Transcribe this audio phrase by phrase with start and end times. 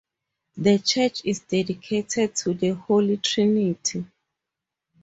[0.57, 4.03] The church is dedicated to the Holy Trinity.